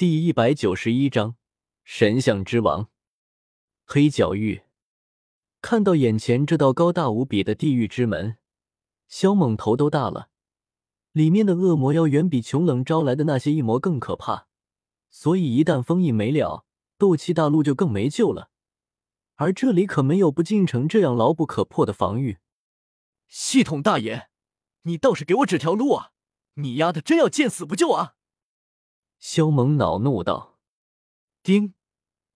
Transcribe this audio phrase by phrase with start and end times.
[0.00, 1.36] 第一百九十一章
[1.84, 2.88] 神像之王
[3.84, 4.62] 黑角域。
[5.60, 8.38] 看到眼前这道高大无比的地狱之门，
[9.08, 10.30] 萧猛头都大了。
[11.12, 14.46] 里面的恶魔妖远比穷冷招来的那些异魔更可怕，
[15.10, 16.64] 所以一旦封印没了，
[16.96, 18.48] 斗气大陆就更没救了。
[19.34, 22.38] 而这里可没有不进城这样牢不可破的防御。
[23.28, 24.30] 系统大爷，
[24.84, 26.12] 你倒是给我指条路啊！
[26.54, 28.14] 你丫的真要见死不救啊！
[29.20, 30.58] 萧猛恼怒道
[31.44, 31.74] ：“丁，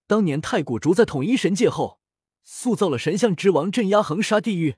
[0.06, 1.98] 当年太古烛在统一神界后，
[2.42, 4.76] 塑造了神像之王，镇压横沙地狱。”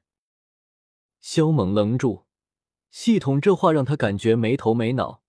[1.20, 2.26] 萧猛愣住，
[2.90, 5.24] 系统这话让他感觉没头没脑，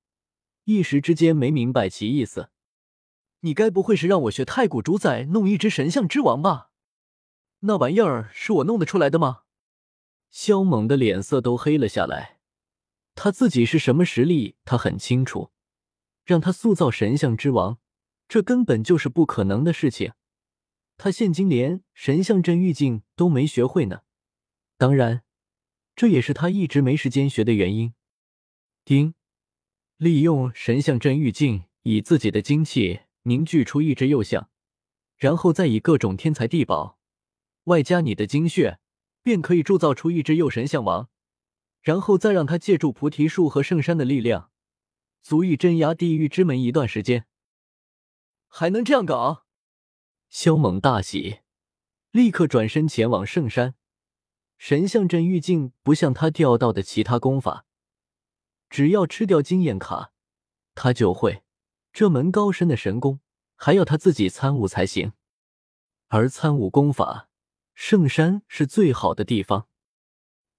[0.66, 2.52] 一时之间没明白其意思。
[3.40, 6.70] 你该不会是让我学太古主宰弄一只神像之王吧？
[7.62, 9.42] 那玩意儿是我弄得出来的吗？
[10.30, 12.40] 萧猛的脸色都黑了下来，
[13.16, 15.52] 他自己是什么实力，他很清楚。
[16.28, 17.80] 让他塑造神像之王，
[18.28, 20.12] 这根本就是不可能的事情。
[20.98, 24.02] 他现今连神像镇狱境都没学会呢。
[24.78, 25.24] 当然，
[25.96, 27.94] 这也是他一直没时间学的原因。
[28.84, 29.14] 丁，
[29.96, 34.50] 利用神像镇狱境，以自己的精气凝聚出一只幼像，
[35.16, 37.00] 然后再以各种天才地宝，
[37.64, 38.80] 外加你的精血，
[39.24, 41.10] 便可以铸造出一只幼神像王。
[41.82, 44.52] 然后再让他借助菩提树和圣山的力量。
[45.22, 47.26] 足以镇压地狱之门一段时间，
[48.48, 49.46] 还能这样搞？
[50.30, 51.40] 萧猛大喜，
[52.12, 53.76] 立刻转身前往圣山。
[54.58, 57.66] 神像镇狱境不像他钓到的其他功法，
[58.70, 60.12] 只要吃掉经验卡，
[60.74, 61.44] 他就会
[61.94, 63.20] 这门高深的神功，
[63.56, 65.14] 还要他自己参悟才行。
[66.08, 67.30] 而参悟功法，
[67.76, 69.68] 圣山是最好的地方。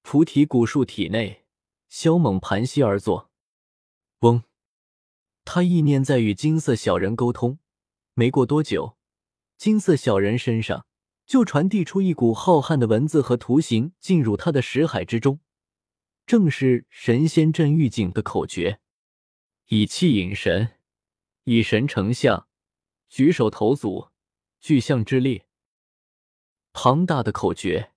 [0.02, 1.46] 菩提古树体内，
[1.88, 3.30] 萧猛盘膝而坐，
[4.20, 4.44] 嗡。
[5.50, 7.58] 他意念在与金色小人沟通，
[8.12, 8.98] 没过多久，
[9.56, 10.84] 金色小人身上
[11.24, 15.40] 就传递出一股浩瀚的文字和图形，进入他的识海之中，
[16.26, 18.80] 正是神仙镇狱警的口诀：
[19.68, 20.72] 以气引神，
[21.44, 22.46] 以神成像，
[23.08, 24.08] 举手投足，
[24.60, 25.44] 具象之力。
[26.74, 27.92] 庞大的口诀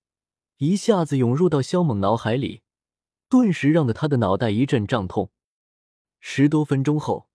[0.56, 2.62] 一下子涌入到萧猛脑海里，
[3.28, 5.30] 顿时让得他的脑袋一阵胀痛。
[6.18, 7.28] 十多分钟后。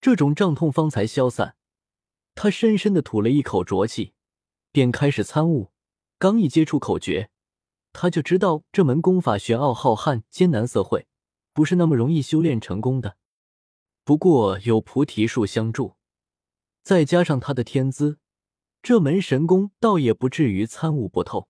[0.00, 1.56] 这种胀痛方才消散，
[2.34, 4.12] 他深深的吐了一口浊气，
[4.70, 5.72] 便开始参悟。
[6.18, 7.30] 刚一接触口诀，
[7.92, 11.08] 他就知道这门功法玄奥浩瀚、艰难涩会，
[11.52, 13.16] 不是那么容易修炼成功的。
[14.04, 15.96] 不过有菩提树相助，
[16.82, 18.18] 再加上他的天资，
[18.82, 21.48] 这门神功倒也不至于参悟不透。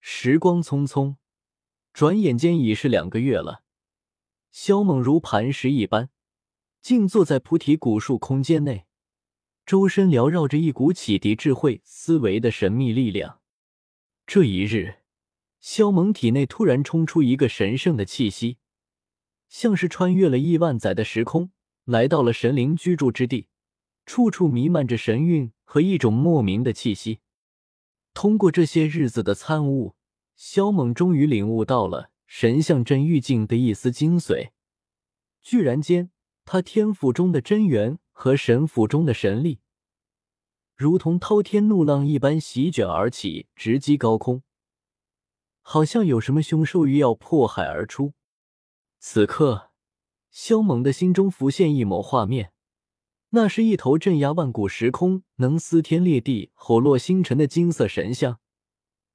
[0.00, 1.16] 时光匆匆，
[1.92, 3.62] 转眼间已是两个月了。
[4.50, 6.10] 萧猛如磐石一般。
[6.82, 8.86] 静坐在菩提古树空间内，
[9.64, 13.40] 周身缭绕着一股启迪智慧思维的神秘力量。
[14.26, 14.96] 这一日，
[15.60, 18.58] 萧猛体内突然冲出一个神圣的气息，
[19.48, 21.52] 像是穿越了亿万载的时空，
[21.84, 23.46] 来到了神灵居住之地，
[24.04, 27.20] 处处弥漫着神韵和一种莫名的气息。
[28.12, 29.94] 通过这些日子的参悟，
[30.34, 34.50] 萧猛终于领悟到了神像镇玉境的一丝精髓。
[35.40, 36.10] 居然间。
[36.44, 39.60] 他天赋中的真元和神府中的神力，
[40.74, 44.42] 如同滔天怒浪一般席卷而起，直击高空，
[45.62, 48.14] 好像有什么凶兽欲要破海而出。
[48.98, 49.70] 此刻，
[50.30, 52.52] 萧猛的心中浮现一抹画面，
[53.30, 58.40] 那是一头镇压万古时空、能撕天裂地、吼落星辰的金色神像，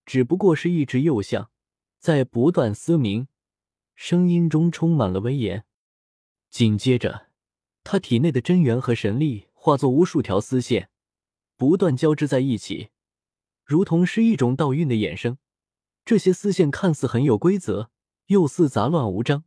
[0.05, 1.51] 只不过是一只幼象，
[1.99, 3.27] 在不断嘶鸣，
[3.95, 5.65] 声音中充满了威严。
[6.50, 7.28] 紧接着，
[7.84, 10.90] 他体内的真元和神力化作无数条丝线，
[11.56, 12.90] 不断交织在一起，
[13.63, 15.38] 如同是一种道运的衍生。
[16.06, 17.91] 这些丝线看似很有规则，
[18.28, 19.44] 又似杂乱无章，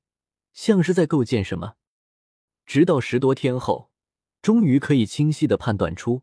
[0.53, 1.77] 像是在构建什么。
[2.66, 3.91] 直到十多天后，
[4.43, 6.22] 终于可以清晰的判断出，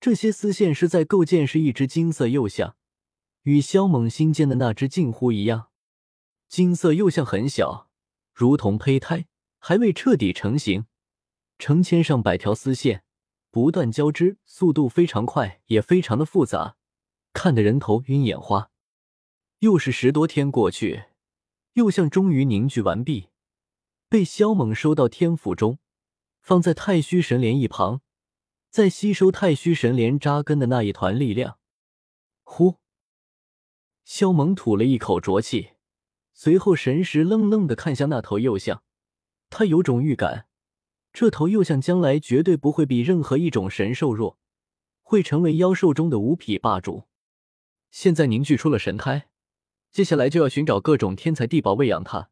[0.00, 2.76] 这些丝线是在构建是一只金色幼象，
[3.42, 5.68] 与萧猛心间的那只近乎一样。
[6.48, 7.90] 金色幼象很小，
[8.32, 9.26] 如同胚胎。
[9.58, 10.86] 还未彻底成型，
[11.58, 13.04] 成千上百条丝线
[13.50, 16.76] 不断交织，速度非常快，也非常的复杂，
[17.32, 18.70] 看得人头晕眼花。
[19.60, 21.04] 又是十多天过去，
[21.72, 23.28] 幼象终于凝聚完毕，
[24.08, 25.78] 被萧猛收到天府中，
[26.40, 28.00] 放在太虚神莲一旁，
[28.70, 31.58] 在吸收太虚神莲扎根的那一团力量。
[32.44, 32.76] 呼，
[34.04, 35.70] 萧猛吐了一口浊气，
[36.32, 38.84] 随后神识愣愣的看向那头幼象。
[39.50, 40.46] 他有种预感，
[41.12, 44.38] 这头幼象将来绝对不会比任何一种神兽弱，
[45.02, 47.04] 会成为妖兽中的五匹霸主。
[47.90, 49.28] 现在凝聚出了神胎，
[49.90, 52.30] 接下来就要寻找各种天才地宝喂养它，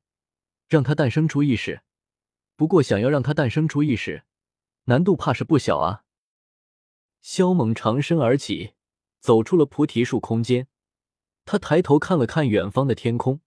[0.69, 1.83] 让它诞生出意识。
[2.55, 4.25] 不过，想要让它诞生出意识，
[4.85, 6.05] 难度怕是不小啊！
[7.23, 8.75] 萧猛长身而起，
[9.21, 10.69] 走出了菩提树空间。
[11.45, 13.41] 他抬头看了看远方的天空，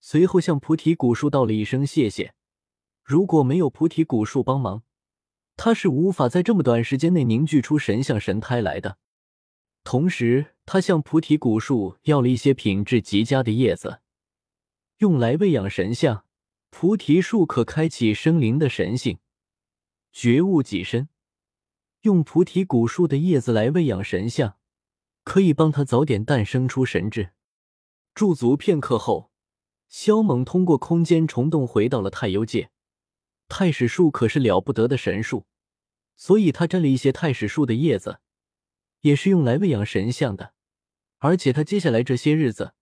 [0.00, 2.34] 随后向菩提古树道了一声谢谢。
[3.02, 4.82] 如果没有菩提古树帮忙，
[5.56, 8.98] 他是无法在这么短时间内凝聚出神像神胎来的。
[9.84, 14.00] 同时，他向菩提古树要了一些品质极佳的叶子，
[14.98, 16.24] 用来喂养神像。
[16.70, 19.18] 菩提树可开启生灵的神性，
[20.10, 21.08] 觉悟己身。
[22.02, 24.56] 用菩提古树的叶子来喂养神像。
[25.24, 27.30] 可以帮他早点诞生出神智。
[28.14, 29.30] 驻足片刻后，
[29.88, 32.70] 萧猛通过空间虫洞回到了太幽界。
[33.54, 35.44] 太史树可是了不得的神树，
[36.16, 38.20] 所以他摘了一些太史树的叶子，
[39.02, 40.54] 也是用来喂养神像的。
[41.18, 42.72] 而且他接下来这些日子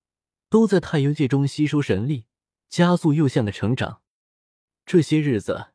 [0.49, 2.27] 都在太幽界中吸收神力，
[2.69, 4.03] 加速幼象的成长。
[4.87, 5.73] 这些日子，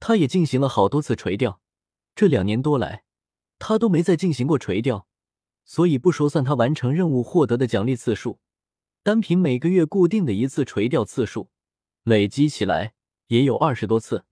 [0.00, 1.60] 他也进行了好多次垂钓。
[2.14, 3.04] 这两年多来，
[3.58, 5.06] 他都没再进行过垂钓。
[5.66, 8.40] 所以不说算他完成任务获得的奖励次数，
[9.02, 11.50] 单凭每个月固定的一次垂钓次数，
[12.04, 12.94] 累积起来
[13.26, 14.24] 也有二十多次。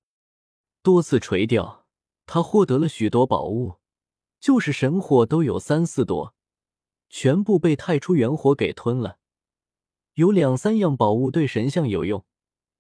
[0.87, 1.85] 多次垂钓，
[2.27, 3.81] 他获得了许多宝物，
[4.39, 6.33] 就是神火都有三四朵，
[7.09, 9.19] 全部被太初元火给吞了。
[10.15, 12.25] 有两三样宝物对神像有用，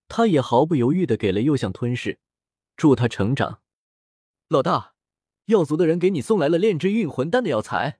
[0.06, 2.20] 他也毫不犹豫的给了右相吞噬，
[2.76, 3.60] 助他成长。
[4.46, 4.94] 老大，
[5.46, 7.98] 药族的人给你送来了炼制运魂丹的药材。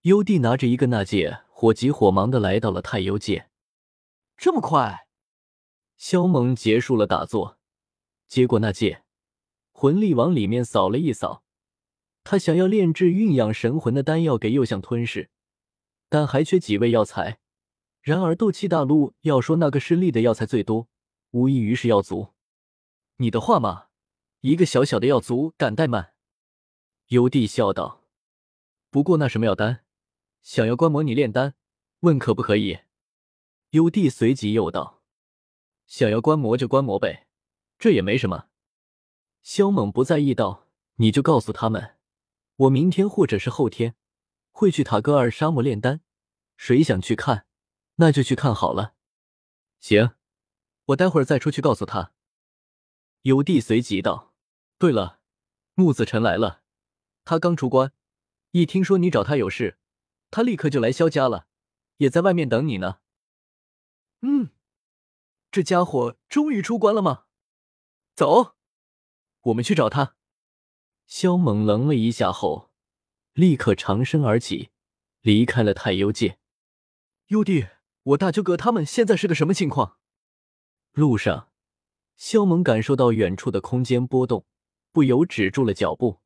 [0.00, 3.48] 幽帝拿着一个纳戒，火急火忙的来到了太幽界。
[4.36, 5.06] 这么快？
[5.96, 7.60] 萧猛结束了打坐，
[8.26, 9.03] 接过纳戒，
[9.76, 11.42] 魂力往里面扫了一扫。
[12.22, 15.28] 他想要炼制蕴养神魂的丹药给右相吞噬，
[16.08, 17.40] 但还缺几味药材。
[18.00, 20.88] 然而斗气大陆要说那个势力的药材最多，
[21.32, 22.28] 无异于是药族。
[23.16, 23.88] 你的话嘛，
[24.40, 26.14] 一个小小的药族敢怠慢？
[27.08, 28.04] 幽帝笑道
[28.88, 29.84] ：“不过那什么药丹？”
[30.40, 31.54] 想要观摩你炼丹，
[32.00, 32.78] 问可不可以？
[33.70, 35.02] 幽帝随即又道
[35.86, 37.26] ：“想要观摩就观摩呗，
[37.78, 38.46] 这也没什么。”
[39.44, 41.98] 萧猛不在意道：“你就告诉他们，
[42.56, 43.94] 我明天或者是后天
[44.50, 46.00] 会去塔戈尔沙漠炼丹，
[46.56, 47.46] 谁想去看，
[47.96, 48.94] 那就去看好了。”
[49.80, 50.12] 行，
[50.86, 52.12] 我待会儿再出去告诉他。
[53.22, 54.32] 幽帝随即道
[54.78, 55.20] ：“对了，
[55.74, 56.62] 木子辰来了，
[57.26, 57.92] 他刚出关，
[58.52, 59.78] 一听说你找他有事。”
[60.32, 61.46] 他立刻就来萧家了，
[61.98, 62.98] 也在外面等你呢。
[64.22, 64.50] 嗯，
[65.52, 67.26] 这家伙终于出关了吗？
[68.16, 68.56] 走，
[69.44, 70.16] 我们去找他。
[71.06, 72.70] 萧猛愣了一下后，
[73.32, 74.70] 立刻长身而起，
[75.20, 76.38] 离开了太幽界。
[77.28, 77.66] 幽帝，
[78.02, 79.98] 我大舅哥他们现在是个什么情况？
[80.92, 81.50] 路上，
[82.16, 84.46] 萧猛感受到远处的空间波动，
[84.92, 86.20] 不由止住了脚步。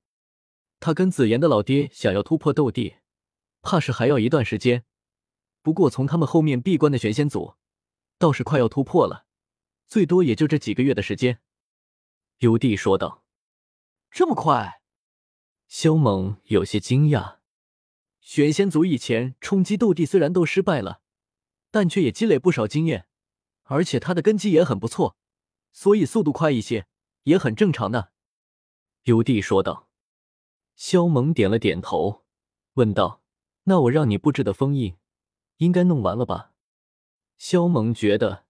[0.79, 2.97] 他跟紫妍的老爹想要突破斗帝。
[3.61, 4.85] 怕是还要一段时间，
[5.63, 7.55] 不过从他们后面闭关的玄仙组，
[8.17, 9.27] 倒是快要突破了，
[9.89, 11.41] 最多也就这几个月的时间。”
[12.39, 13.25] 幽帝说道。
[14.11, 14.81] “这么快？”
[15.67, 17.39] 萧猛有些惊讶。
[18.21, 21.01] 玄仙族以前冲击斗帝虽然都失败了，
[21.71, 23.07] 但却也积累不少经验，
[23.65, 25.17] 而且他的根基也很不错，
[25.73, 26.87] 所以速度快一些
[27.25, 28.09] 也很正常呢。”
[29.05, 29.89] 幽帝说道。
[30.77, 32.25] 萧猛点了点头，
[32.75, 33.23] 问道。
[33.65, 34.97] 那我让你布置的封印，
[35.57, 36.53] 应该弄完了吧？
[37.37, 38.47] 萧猛觉得，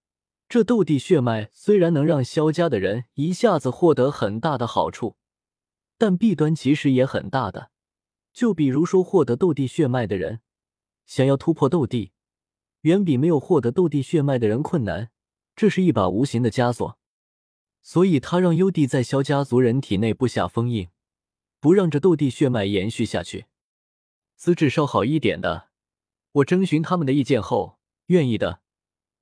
[0.49, 5.15] 这斗帝血脉虽然能让萧家的人一下子获得很大的好处，
[5.95, 7.69] 但弊端其实也很大的。
[8.33, 10.41] 就比如说，获得斗帝血脉的人，
[11.05, 12.13] 想要突破斗帝，
[12.81, 15.11] 远比没有获得斗帝血脉的人困难。
[15.55, 16.97] 这是一把无形的枷锁。
[17.83, 20.89] 所以他让幽帝在萧家族人体内布下封印，
[21.59, 23.45] 不让这斗帝血脉延续下去。
[24.35, 25.69] 资质稍好一点的，
[26.31, 27.77] 我征询他们的意见后，
[28.07, 28.61] 愿意的，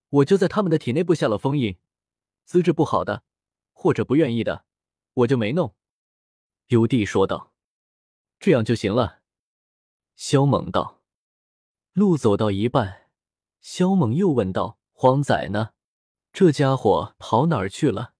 [0.09, 1.75] 我就在他们的体内布下了封印；
[2.45, 3.23] 资质不好的，
[3.73, 4.65] 或者不愿意的，
[5.13, 5.75] 我就没弄。”
[6.67, 7.53] 尤帝说道。
[8.39, 9.21] “这样就行了。”
[10.15, 11.01] 萧猛道。
[11.93, 13.09] 路走到一半，
[13.59, 15.71] 萧猛又问道：“荒仔呢？
[16.31, 18.13] 这家伙跑哪儿去了？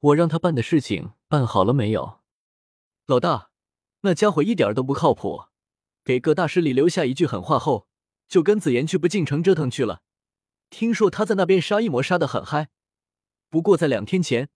[0.00, 2.20] 我让他办的事情办好了没有？”
[3.06, 3.50] 老大，
[4.02, 5.46] 那家伙一点都不靠谱。
[6.04, 7.88] 给各大势力留下一句狠话后，
[8.28, 10.02] 就跟紫妍去不进城折腾去了。
[10.70, 12.68] 听说他在那边杀一魔杀的很嗨，
[13.48, 14.48] 不过在两天前，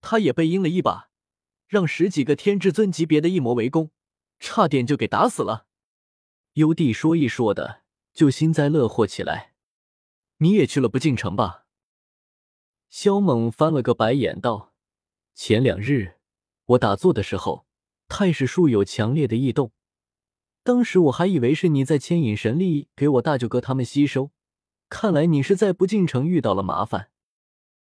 [0.00, 1.10] 他也被阴了一把，
[1.66, 3.90] 让十几个天至尊级别的异魔围攻，
[4.38, 5.66] 差点就给打死了。
[6.54, 7.82] 幽帝说一说的，
[8.14, 9.52] 就幸灾乐祸起来。
[10.38, 11.64] 你也去了不进城吧？
[12.88, 14.72] 萧猛翻了个白眼道
[15.34, 16.14] ：“前两日
[16.64, 17.66] 我打坐的时候，
[18.08, 19.72] 太史树有强烈的异动，
[20.62, 24.30] 当时我还以为是你在牵引神力给我大舅哥他们吸收，
[24.88, 27.10] 看来你是在不进城遇到了麻烦。”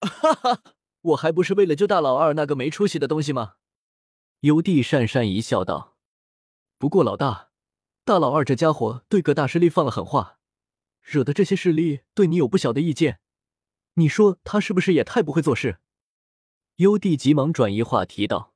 [0.01, 0.61] 哈哈，
[1.01, 3.55] 我还不是为了救大老二那个没出息的东西吗？
[4.41, 5.95] 幽帝讪讪一笑道
[6.77, 7.51] ：“不过老大，
[8.03, 10.39] 大老二这家伙对各大势力放了狠话，
[11.01, 13.21] 惹得这些势力对你有不小的意见。
[13.93, 15.79] 你说他是不是也太不会做事？”
[16.77, 18.53] 幽帝急忙转移话题道。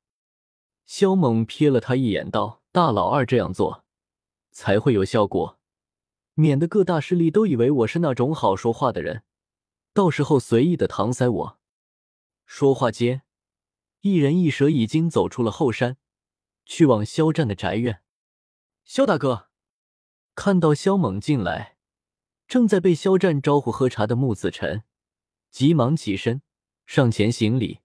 [0.85, 3.85] 萧猛瞥了他一眼道：“大老二这样做，
[4.51, 5.56] 才会有效果，
[6.39, 9.23] 免得各大势力都以为我是那种好说话的人。”
[9.91, 11.59] 到时候随意的搪塞我。
[12.45, 13.23] 说话间，
[14.01, 15.97] 一人一蛇已经走出了后山，
[16.65, 18.03] 去往肖战的宅院。
[18.85, 19.49] 肖大哥
[20.35, 21.77] 看到肖猛进来，
[22.47, 24.83] 正在被肖战招呼喝茶的穆子辰，
[25.49, 26.43] 急忙起身
[26.85, 27.79] 上前行礼：“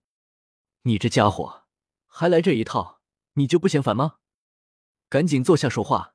[0.82, 1.64] 你这家伙
[2.06, 3.00] 还来这一套，
[3.32, 4.18] 你就不嫌烦吗？
[5.09, 6.14] 赶紧坐下说话。”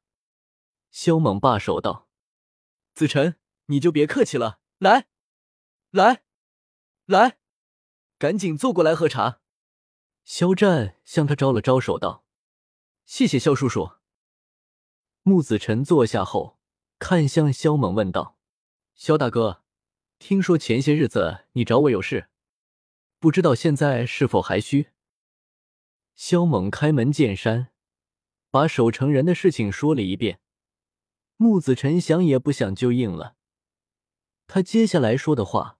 [0.92, 2.07] 肖猛罢手道
[2.98, 3.36] ：“子辰，
[3.68, 5.08] 你就别客气了，来。”
[5.92, 6.24] 来，
[7.06, 7.38] 来，
[8.18, 9.40] 赶紧坐过来喝茶。
[10.26, 12.26] 肖战向他招了招手，道
[13.06, 13.92] ：“谢谢肖叔叔。”
[15.22, 16.60] 穆子辰坐下后，
[16.98, 18.40] 看向肖猛问道
[18.96, 19.64] ：“肖大哥，
[20.18, 22.30] 听说前些日子你找我有事，
[23.20, 24.90] 不知道现在是否还需？”
[26.16, 27.70] 肖猛开门见山，
[28.50, 30.42] 把守城人的事情说了一遍。
[31.38, 33.36] 木子辰想也不想就应了。
[34.46, 35.78] 他接下来说的话。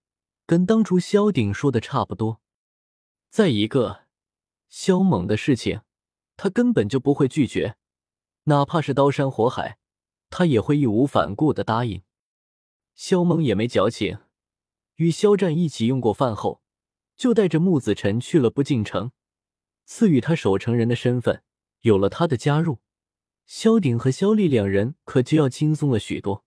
[0.48, 2.40] 跟当初萧鼎说的差不多。
[3.30, 4.06] 再一个，
[4.70, 5.82] 萧猛的事情，
[6.38, 7.76] 他根本就不会拒绝，
[8.46, 9.78] 哪怕是刀山火海，
[10.30, 12.02] 他也会义无反顾的答应。
[12.96, 14.20] 萧猛也没矫情，
[14.96, 16.62] 与肖战一起用过饭后，
[17.18, 19.12] 就带着木子辰去了不进城，
[19.84, 21.44] 赐予他守城人的身份。
[21.82, 22.80] 有了他的加入，
[23.48, 26.46] 萧鼎和萧丽两人可就要轻松了许多。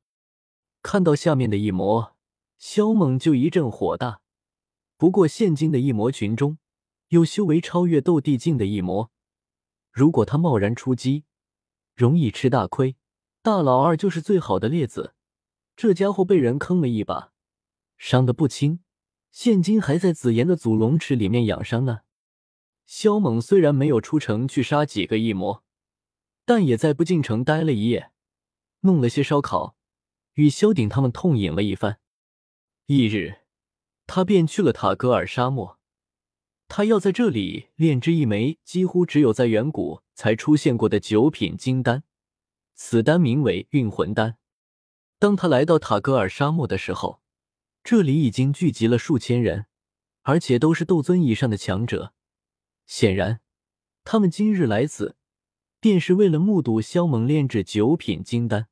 [0.83, 2.17] 看到下面的一魔。
[2.59, 4.21] 萧猛就一阵火大，
[4.99, 6.59] 不过现今的异魔群中
[7.09, 9.11] 有修为超越斗帝境的异魔，
[9.91, 11.25] 如果他贸然出击，
[11.95, 12.97] 容易吃大亏。
[13.41, 15.15] 大老二就是最好的例子，
[15.75, 17.33] 这家伙被人坑了一把，
[17.97, 18.81] 伤得不轻，
[19.33, 22.01] 现今还在紫妍的祖龙池里面养伤呢。
[22.85, 25.65] 萧猛虽然没有出城去杀几个异魔，
[26.45, 28.11] 但也在不进城待了一夜，
[28.81, 29.77] 弄了些烧烤，
[30.35, 32.01] 与萧鼎他们痛饮了一番。
[32.87, 33.43] 翌日，
[34.07, 35.79] 他便去了塔格尔沙漠。
[36.67, 42.05] 他要在这里炼制一枚几乎只有在远古才出现过的九品金丹，
[42.75, 44.39] 此丹名为运魂丹。
[45.19, 47.21] 当他来到塔格尔沙漠的时候，
[47.83, 49.67] 这里已经聚集了数千人，
[50.23, 52.15] 而且都是斗尊以上的强者。
[52.87, 53.41] 显然，
[54.05, 55.17] 他们今日来此，
[55.81, 58.69] 便是为了目睹萧猛炼制九品金丹。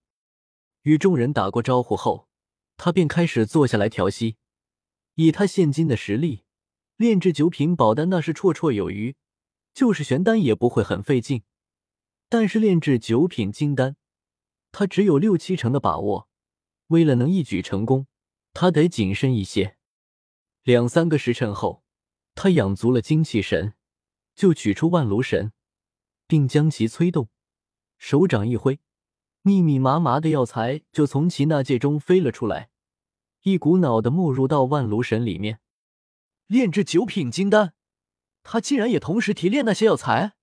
[0.82, 2.28] 与众人打过招呼后。
[2.80, 4.36] 他便开始坐下来调息。
[5.16, 6.44] 以他现今的实力，
[6.96, 9.16] 炼制九品宝丹那是绰绰有余，
[9.74, 11.42] 就是玄丹也不会很费劲。
[12.28, 13.96] 但是炼制九品金丹，
[14.70, 16.28] 他只有六七成的把握。
[16.86, 18.06] 为了能一举成功，
[18.54, 19.76] 他得谨慎一些。
[20.62, 21.82] 两三个时辰后，
[22.36, 23.74] 他养足了精气神，
[24.36, 25.52] 就取出万炉神，
[26.28, 27.28] 并将其催动，
[27.96, 28.78] 手掌一挥。
[29.42, 32.70] 密密麻麻的药材就从其那戒中飞了出来，
[33.42, 35.60] 一股脑的没入到万炉神里面。
[36.46, 37.72] 炼制九品金丹，
[38.42, 40.34] 他竟然也同时提炼那些药材。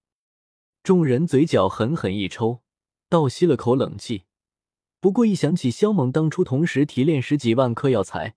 [0.81, 2.63] 众人嘴角狠狠一抽，
[3.09, 4.25] 倒吸了口冷气。
[4.99, 8.35] 不过一想起萧猛当初同时提炼十几万颗药材，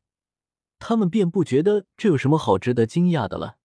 [0.78, 3.56] 他们便不觉得这有什么好值得惊讶的了。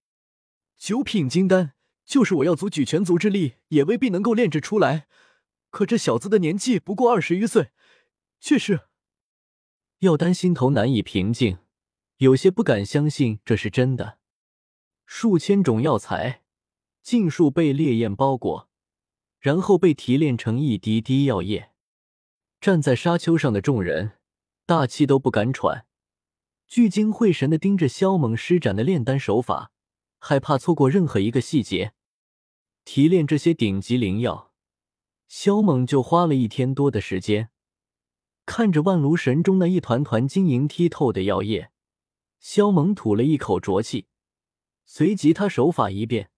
[0.77, 1.73] 九品金丹，
[2.05, 5.07] 就是我要足举全族之力也未必能够炼制出来。
[5.69, 7.72] 可这小子的年纪不过二十余岁，
[8.39, 8.81] 却是
[10.00, 11.57] 药丹心头难以平静，
[12.17, 14.19] 有些不敢相信这是真的。
[15.05, 16.43] 数千种药材
[17.01, 18.69] 尽数被烈焰包裹，
[19.39, 21.72] 然后被提炼成一滴滴药液。
[22.62, 24.13] 站在沙丘上的众人
[24.65, 25.86] 大气都不敢喘，
[26.65, 29.73] 聚精会神的盯着萧猛施展的炼丹手法，
[30.25, 31.92] 害怕错过任何一个细节。
[32.86, 34.53] 提炼这些顶级灵药。
[35.27, 37.50] 萧猛就花了一天多的时间，
[38.46, 41.72] 看着万炉神中那一团团晶莹剔透的药液，
[42.39, 44.08] 萧猛吐了一口浊气，
[44.86, 46.30] 随即他手法一变，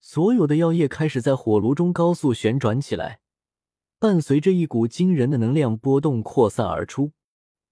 [0.00, 3.20] 所有的药液开始在火炉中高速旋转起来，
[3.98, 7.12] 伴随着一股惊人的能量波动扩散而出，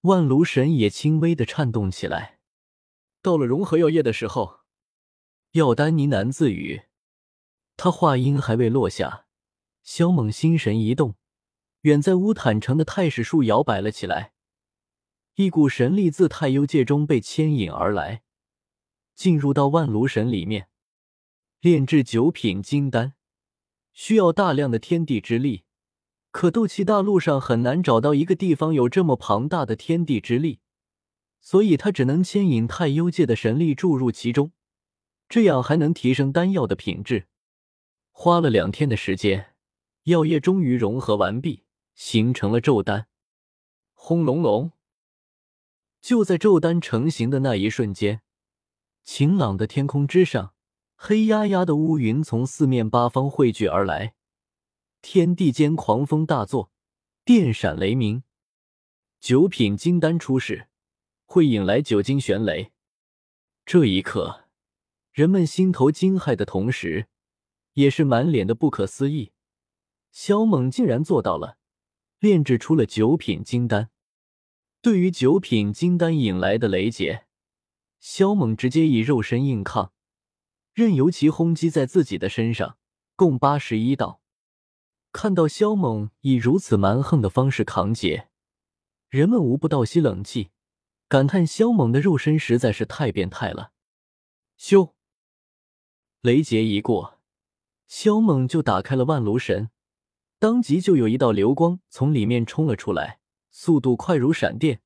[0.03, 2.41] 万炉神也轻微的颤动起来。
[3.23, 4.60] 到了融合药液的时候，
[5.53, 6.83] 药丹呢喃自语。
[7.77, 9.27] 他话音还未落下，
[9.83, 11.17] 萧猛心神一动，
[11.81, 14.33] 远在乌坦城的太史树摇摆了起来，
[15.35, 18.23] 一股神力自太幽界中被牵引而来，
[19.17, 20.69] 进入到万炉神里面。
[21.61, 23.15] 炼制九品金丹
[23.93, 25.65] 需要大量的天地之力，
[26.31, 30.61] 可斗气大陆上很难找到一个地方有这么庞大的天地之力。
[31.41, 34.53] 所以，他只能牵引太幽界的神力注入其中，
[35.31, 37.29] 这样还能提升丹药的品质。
[38.11, 39.55] 花了两天的时间，
[40.03, 43.07] 药液终于融合完毕，形成了咒丹。
[43.95, 44.73] 轰隆隆！
[46.03, 48.21] 就在咒丹成型的那一瞬间，
[49.05, 50.53] 晴朗的天空之上，
[50.97, 54.15] 黑压压的乌云从四面八方汇聚而来，
[55.01, 56.73] 天地间狂风大作，
[57.25, 58.25] 电闪雷鸣。
[59.21, 60.67] 九品金丹出世。
[61.33, 62.73] 会引来九金玄雷。
[63.65, 64.40] 这一刻，
[65.21, 67.07] 人们心头惊骇的同时，
[67.75, 69.33] 也是满脸的不可思议。
[70.11, 71.59] 萧猛竟然做到了，
[72.21, 73.91] 炼制出了九品金丹。
[74.81, 77.27] 对于九品金丹引来的雷劫，
[77.99, 79.93] 萧猛直接以肉身硬抗，
[80.73, 82.79] 任由其轰击在自己的身上，
[83.15, 84.23] 共八十一道。
[85.13, 88.31] 看到萧猛以如此蛮横的方式扛劫，
[89.11, 90.49] 人们无不倒吸冷气。
[91.09, 93.73] 感叹萧猛的肉身实在是太变态了。
[94.59, 94.93] 咻！
[96.23, 97.19] 雷劫一过，
[97.87, 99.71] 萧猛就打开了万炉神，
[100.39, 104.83] 当即就有一道流光从里面冲了出来，速度快如闪电，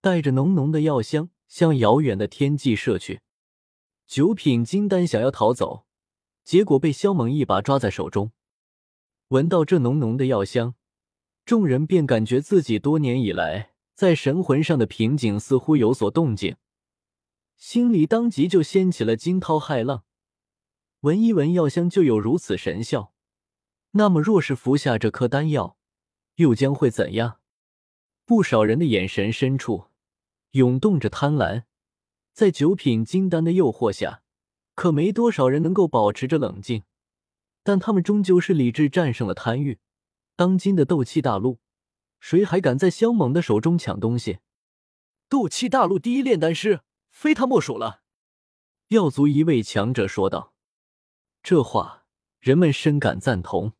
[0.00, 3.22] 带着浓浓的药香向遥远的天际射去。
[4.06, 5.84] 九品金丹想要逃走，
[6.44, 8.30] 结果被萧猛一把抓在手中。
[9.28, 10.76] 闻到这浓浓的药香，
[11.44, 13.70] 众人便感觉自己多年以来。
[13.94, 16.56] 在神魂上的瓶颈似乎有所动静，
[17.56, 20.04] 心里当即就掀起了惊涛骇浪。
[21.02, 23.12] 闻一闻药香就有如此神效，
[23.92, 25.76] 那么若是服下这颗丹药，
[26.36, 27.40] 又将会怎样？
[28.24, 29.86] 不少人的眼神深处
[30.52, 31.64] 涌动着贪婪，
[32.32, 34.22] 在九品金丹的诱惑下，
[34.76, 36.84] 可没多少人能够保持着冷静。
[37.64, 39.80] 但他们终究是理智战胜了贪欲。
[40.36, 41.58] 当今的斗气大陆。
[42.20, 44.38] 谁还敢在萧猛的手中抢东西？
[45.28, 48.02] 斗气大陆第一炼丹师，非他莫属了。
[48.88, 50.51] 药族一位强者说道。
[51.42, 52.04] 这话
[52.38, 53.72] 人们深感赞同。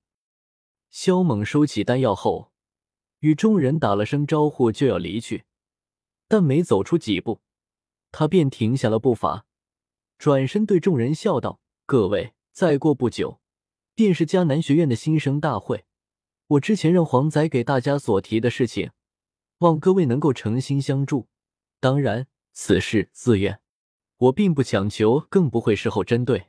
[0.91, 2.51] 萧猛收起丹药后，
[3.21, 5.45] 与众人打了声招呼，就要离去。
[6.27, 7.41] 但没走出几步，
[8.11, 9.47] 他便停下了步伐，
[10.19, 13.41] 转身对众人笑道：“各位，再过不久，
[13.95, 15.85] 便是迦南学院的新生大会。”
[16.49, 18.91] 我之前让黄仔给大家所提的事情，
[19.59, 21.29] 望各位能够诚心相助。
[21.79, 23.61] 当然，此事自愿，
[24.17, 26.49] 我并不强求，更不会事后针对。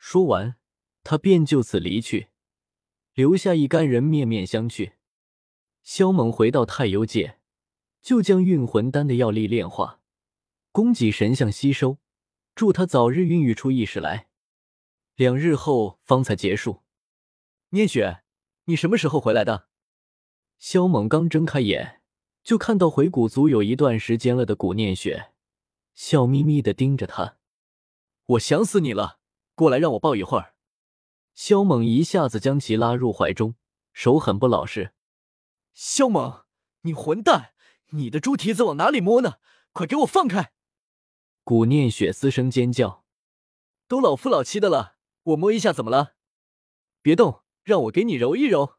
[0.00, 0.56] 说完，
[1.04, 2.30] 他便就此离去，
[3.12, 4.94] 留下一干人面面相觑。
[5.82, 7.38] 萧猛回到太幽界，
[8.02, 10.00] 就将运魂丹的药力炼化，
[10.72, 11.98] 供给神像吸收，
[12.54, 14.28] 助他早日孕育出意识来。
[15.14, 16.82] 两日后方才结束。
[17.68, 18.22] 念雪。
[18.64, 19.68] 你什么时候回来的？
[20.56, 22.02] 萧猛刚睁开眼，
[22.42, 25.32] 就看到回古族有一段时间了的古念雪，
[25.94, 27.36] 笑眯眯的盯着他。
[28.26, 29.19] 我想死你了，
[29.60, 30.54] 过来让我抱一会儿。
[31.34, 33.56] 萧猛一下子将其拉入怀中，
[33.92, 34.94] 手很不老实。
[35.74, 36.46] 萧猛，
[36.80, 37.52] 你混蛋！
[37.90, 39.34] 你的猪蹄子往哪里摸呢？
[39.72, 40.54] 快给我放开！
[41.44, 43.04] 古念雪嘶声尖叫。
[43.86, 46.14] 都老夫老妻的了，我摸一下怎么了？
[47.02, 47.42] 别动。
[47.62, 48.78] 让我给你揉一揉。”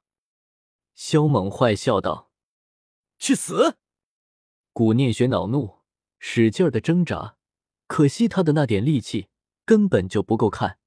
[0.96, 2.32] 萧猛坏笑道。
[3.20, 3.78] “去死！”
[4.74, 5.82] 古念雪恼怒，
[6.17, 7.38] 使劲的挣扎，
[7.86, 9.30] 可惜他的那点力气
[9.65, 10.78] 根本就不够看。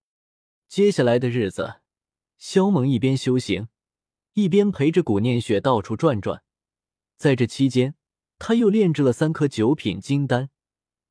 [0.68, 1.80] 接下来的日子，
[2.36, 3.68] 萧猛一边修行，
[4.32, 6.42] 一边陪着古念雪到处转转。
[7.16, 7.94] 在这期间，
[8.38, 10.50] 他又炼制了三颗九品金丹，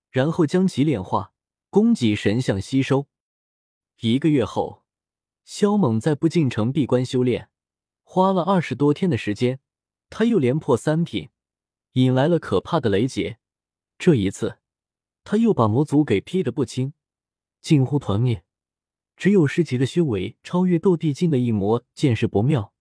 [0.10, 1.34] 然后将其炼化，
[1.70, 3.08] 供给神像吸收。
[4.00, 4.84] 一个月后。
[5.46, 7.50] 萧猛在不进城闭关修炼，
[8.04, 9.60] 花了二十多天的时间，
[10.10, 11.32] 他又连破三品，
[11.94, 13.40] 引来了可怕的雷劫。
[13.98, 14.60] 这一次，
[15.26, 16.94] 他又把魔族给劈得不轻，
[17.64, 18.44] 近乎团灭。
[19.16, 22.74] 只有十级的修为超越斗帝境的一魔见势不妙，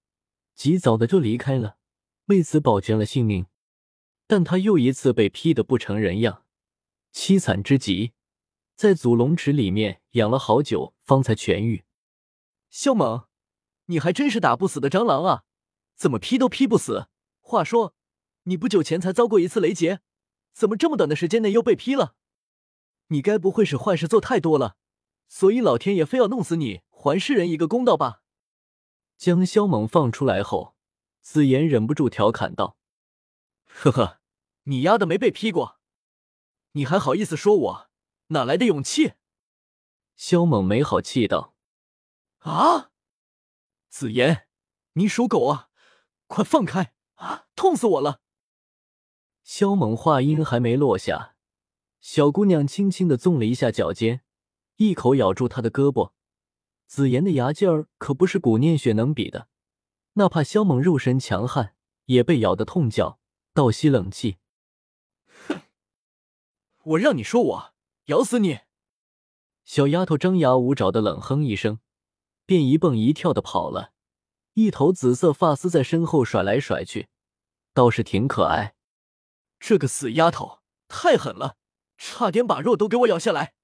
[0.57, 1.77] 及早的就离开了，
[2.27, 3.47] 为此保全了性命。
[4.27, 6.45] 但他又一次被劈得不成人样，
[7.13, 8.13] 凄惨之极，
[8.75, 11.85] 在祖龙池里面养了好久，方才痊愈。
[12.69, 13.27] 萧猛，
[13.87, 15.45] 你还真是打不死的蟑螂啊！
[15.95, 17.07] 怎么劈都劈不死。
[17.41, 17.95] 话说，
[18.45, 20.01] 你不久前才遭过一次雷劫，
[20.53, 22.17] 怎么这么短的时间内又被劈了？
[23.13, 24.77] 你该不会是坏事做太多了，
[25.29, 28.23] 所以老天爷非要弄死你，还世人一个公道吧？
[29.19, 30.75] 将萧猛放出来后，
[31.21, 32.79] 紫妍忍不住调侃道
[33.69, 34.21] ：“呵呵，
[34.65, 35.79] 你丫的没被劈过，
[36.73, 37.91] 你还好意思说我？
[38.29, 39.13] 哪来的勇气？”
[40.17, 41.55] 萧猛没好气道
[42.41, 42.91] ：“啊，
[43.91, 44.49] 紫妍，
[44.95, 45.69] 你属狗啊！
[46.27, 47.47] 快放开啊！
[47.55, 48.23] 痛死我了！”
[49.45, 51.32] 萧猛话音还没落下，
[52.03, 54.23] 小姑娘轻轻的纵了一下脚尖，
[54.77, 56.11] 一口咬住他的胳膊。
[56.89, 59.47] 紫妍的牙劲儿可不是古念雪能比的，
[60.15, 63.21] 哪怕萧猛肉身强悍，也被咬得痛叫，
[63.55, 64.39] 倒吸冷气。
[65.47, 65.63] 哼，
[66.83, 67.75] 我让你说我
[68.07, 68.59] 咬死你！
[69.65, 71.79] 小丫头张牙舞爪的冷哼一声，
[72.45, 73.93] 便一蹦一跳的跑了，
[74.55, 77.09] 一头紫色发丝在身后甩来甩去，
[77.73, 78.75] 倒是挺可爱。
[79.61, 81.57] 这个死丫头太狠了，
[82.05, 83.55] 差点把肉都给我咬下来！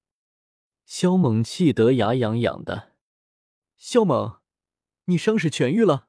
[0.85, 2.95] 萧猛气得牙痒痒的。
[3.75, 4.39] 萧猛，
[5.05, 6.07] 你伤势痊愈了？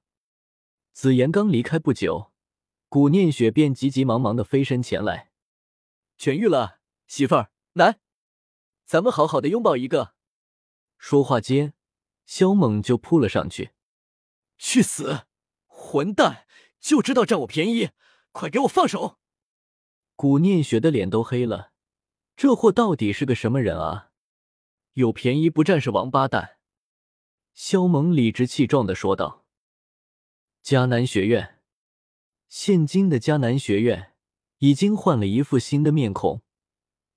[0.93, 2.31] 紫妍刚离开不久，
[2.89, 5.33] 古念雪便急急忙忙的飞身前来。
[6.17, 7.99] 痊愈了，媳妇儿，来，
[8.87, 10.15] 咱们好好的拥抱一个。
[10.99, 11.75] 说话间，
[12.25, 13.73] 萧猛就扑了上去。
[14.57, 15.27] 去死！
[15.67, 16.47] 混蛋，
[16.79, 17.91] 就知道占我便宜，
[18.31, 19.19] 快给我放手！
[20.15, 21.70] 古念雪的脸都黑了，
[22.37, 24.11] 这货到底是个什么人啊？
[24.95, 26.57] 有便宜不占是王八蛋！
[27.53, 29.45] 肖猛理直气壮的说道
[30.65, 31.61] ：“迦南学院，
[32.49, 34.13] 现今的迦南学院
[34.59, 36.43] 已经换了一副新的面孔，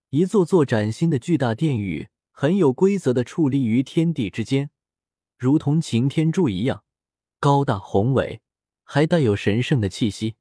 [0.10, 4.70] 一座座崭新的巨大殿宇，很有规则的矗立于天地之间，
[5.38, 6.84] 如同擎天柱一样
[7.40, 8.42] 高大宏伟，
[8.84, 10.36] 还带有神圣的气息。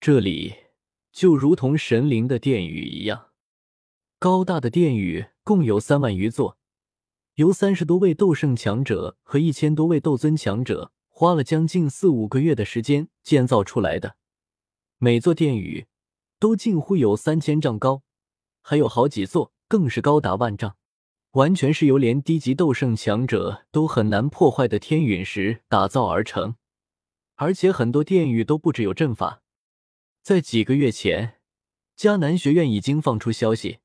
[0.00, 0.54] 这里
[1.12, 3.27] 就如同神灵的殿宇一样，
[4.18, 6.56] 高大的殿宇共有三万余座。”
[7.36, 14.16] 由三十多位斗圣强者和一千多位斗尊强者花了将近四五个月的时间建造出来的，
[14.98, 15.86] 每座殿宇
[16.40, 18.02] 都近乎有三千丈高，
[18.60, 20.74] 还有好几座更是高达万丈，
[21.32, 26.56] 完全是由连低级斗圣强者都很难破坏的天陨石打造而成。
[27.36, 29.42] 而且很多殿宇都布置有阵法。
[30.22, 31.38] 在几个月前，
[31.96, 33.78] 迦南学院已经放出消息，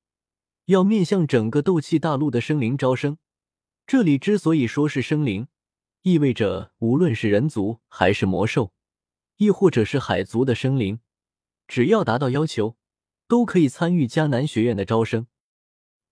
[0.65, 3.17] 要面向整个斗气大陆的生灵招生。
[3.85, 5.47] 这里之所以说是生灵，
[6.03, 8.71] 意味着无论是人族还是魔兽，
[9.37, 10.99] 亦或者是海族的生灵，
[11.67, 12.77] 只要达到要求，
[13.27, 15.27] 都可以参与迦南学院的招生。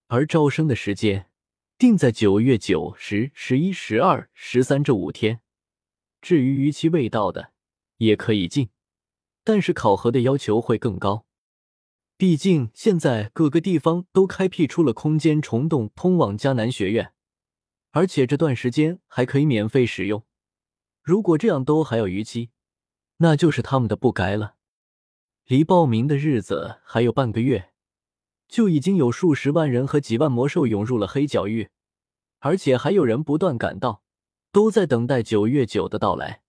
[0.07, 1.29] 而招生的时间
[1.77, 5.39] 定在九月九、十、十一、十二、十三这五天。
[6.21, 7.53] 至于逾期未到的，
[7.97, 8.69] 也可以进，
[9.45, 11.25] 但是考核的要求会更高。
[12.21, 17.13] 毕竟现在各个地方都开辟出了空间虫洞，通往迦南学院。
[17.93, 20.23] 而且这段时间还可以免费使用。
[21.01, 22.51] 如果这样都还要逾期，
[23.17, 24.53] 那就是他们的不该了。
[25.47, 27.71] 离报名的日子还有半个月，
[28.47, 31.69] 就已经有数十万人和几万魔兽涌入了黑角域，
[32.37, 34.03] 而且还有人不断赶到，
[34.51, 36.43] 都在等待九月九的到来。